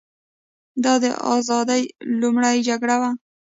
دا 0.83 0.93
د 1.03 1.05
ازادۍ 1.35 1.83
لومړۍ 2.21 2.57
جګړه 2.67 2.95
وه. 3.01 3.11